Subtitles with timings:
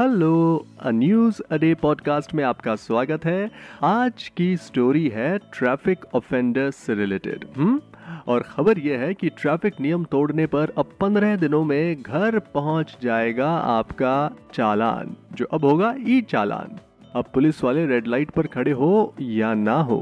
[0.00, 3.50] Hello news अडे podcast में आपका स्वागत है।
[3.84, 7.80] आज की स्टोरी है ट्रैफ़िक ऑफेंडर से रिलेटेड। हम्म?
[8.28, 12.96] और खबर यह है कि ट्रैफ़िक नियम तोड़ने पर अब पंद्रह दिनों में घर पहुँच
[13.02, 16.78] जाएगा आपका चालान। जो अब होगा ई चालान
[17.16, 20.00] अब पुलिस वाले रेड लाइट पर खड़े हो या ना हो?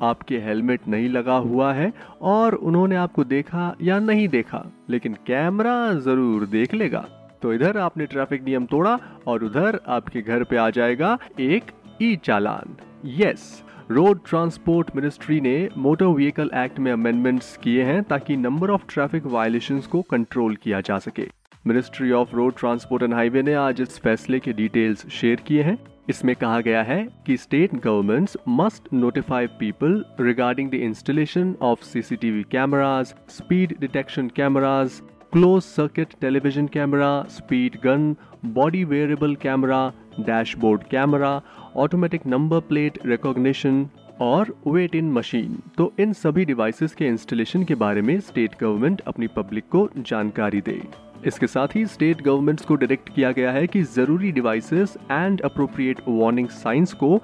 [0.00, 5.92] आपके हेलमेट नहीं लगा हुआ है और उन्होंने आपको देखा या नहीं देखा, लेकिन कैमरा
[6.00, 7.06] ज़रूर देख लेगा।
[7.42, 11.72] तो इधर आपने ट्रैफ़िक नियम तोड़ा और उधर आपके घर पे आ जाएगा एक
[12.02, 12.76] ई चालान
[13.18, 18.86] यस रोड ट्रांसपोर्ट मिनिस्ट्री ने मोटर व्हीकल एक्ट में अमेंडमेंट्स किए हैं ताकि नंबर ऑफ़
[18.88, 21.28] ट्रैफ़िक वायलेशंस को कंट्रोल किया जा सके।
[21.66, 25.78] Ministry of road transport and highway ने आज इस फैसले के डिटेल्स शेयर किए हैं।
[26.08, 32.42] इसमें कहा गया है कि state governments must notify people regarding the installation of CCTV
[32.42, 35.00] cameras speed detection cameras
[35.32, 38.14] close circuit television camera speed gun
[38.54, 39.80] body wearable camera
[40.20, 41.30] dashboard camera
[41.76, 43.86] automatic number plate recognition
[44.20, 49.00] और wait in machine तो इन सभी devices के installation के बारे में state government
[49.06, 50.80] अपनी public को जानकारी दे।
[51.26, 56.00] इसके साथ ही स्टेट गवर्नमेंट्स को डायरेक्ट किया गया है कि ज़रूरी devices and appropriate
[56.08, 57.16] warning signs को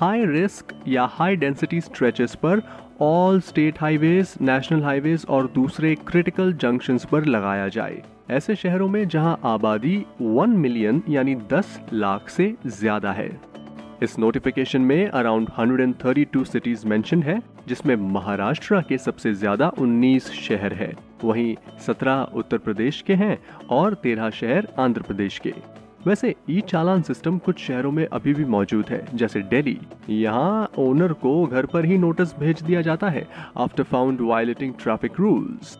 [0.00, 2.62] हाई रिस्क या हाई डेंसिटी स्ट्रेचेस पर
[3.02, 9.06] all state highways national highways और दूसरे क्रिटिकल जंक्शंस पर लगाया जाए। ऐसे शहरों में
[9.08, 13.28] जहाँ आबादी 1 मिलियन यानी 10 लाख से ज़्यादा है।
[14.02, 20.72] इस नोटिफिकेशन में अराउंड 132 सिटीज़ मेंशन है, जिसमें महाराष्ट्र के सबसे ज़्यादा 19 शहर
[20.72, 20.92] है।
[21.24, 21.54] वहीं
[21.86, 23.38] 17 उत्तर प्रदेश के हैं
[23.70, 25.54] और 13 शहर आंध्र प्रदेश के।
[26.06, 29.78] वैसे ई चालान सिस्टम कुछ शहरों में अभी भी मौजूद है। जैसे दिल्ली
[30.10, 35.20] यहाँ ओनर को घर पर ही नोटिस भेज दिया जाता है after found violating traffic
[35.20, 35.76] rules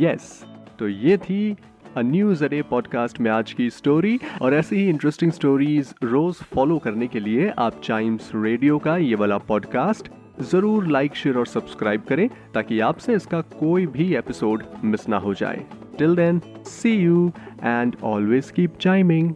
[0.00, 0.44] yes
[0.78, 1.56] तो ये थी
[1.96, 6.78] अ न्यूज़ अडे पॉडकास्ट में आज की स्टोरी और ऐसी ही इंटरेस्टिंग स्टोरीज रोज फॉलो
[6.78, 10.08] करने के लिए आप चाइम्स रेडियो का ये वाला पॉडकास्ट
[10.42, 15.34] ज़रूर लाइक शेयर और सब्सक्राइब करें, ताकि आपसे इसका कोई भी एपिसोड मिस ना हो
[15.34, 15.64] जाए।
[15.98, 17.30] Till then see you
[17.62, 19.32] and always keep chiming